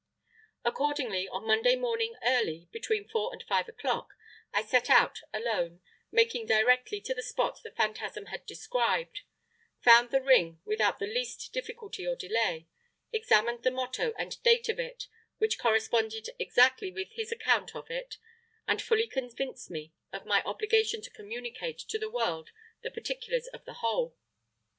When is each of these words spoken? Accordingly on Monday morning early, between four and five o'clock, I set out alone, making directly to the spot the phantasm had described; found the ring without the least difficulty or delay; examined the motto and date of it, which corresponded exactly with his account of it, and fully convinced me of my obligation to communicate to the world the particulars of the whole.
Accordingly 0.65 1.27
on 1.29 1.45
Monday 1.45 1.75
morning 1.75 2.15
early, 2.25 2.67
between 2.71 3.07
four 3.07 3.31
and 3.31 3.43
five 3.43 3.69
o'clock, 3.69 4.15
I 4.51 4.63
set 4.63 4.89
out 4.89 5.19
alone, 5.31 5.79
making 6.11 6.47
directly 6.47 6.99
to 7.01 7.13
the 7.13 7.21
spot 7.21 7.61
the 7.61 7.69
phantasm 7.69 8.25
had 8.25 8.47
described; 8.47 9.21
found 9.79 10.09
the 10.09 10.23
ring 10.23 10.59
without 10.65 10.97
the 10.97 11.05
least 11.05 11.53
difficulty 11.53 12.07
or 12.07 12.15
delay; 12.15 12.65
examined 13.13 13.61
the 13.61 13.69
motto 13.69 14.13
and 14.17 14.41
date 14.41 14.69
of 14.69 14.79
it, 14.79 15.05
which 15.37 15.59
corresponded 15.59 16.31
exactly 16.39 16.89
with 16.91 17.11
his 17.11 17.31
account 17.31 17.75
of 17.75 17.91
it, 17.91 18.17
and 18.67 18.81
fully 18.81 19.05
convinced 19.05 19.69
me 19.69 19.93
of 20.11 20.25
my 20.25 20.41
obligation 20.47 21.03
to 21.03 21.11
communicate 21.11 21.77
to 21.77 21.99
the 21.99 22.09
world 22.09 22.49
the 22.81 22.89
particulars 22.89 23.45
of 23.49 23.65
the 23.65 23.73
whole. 23.83 24.15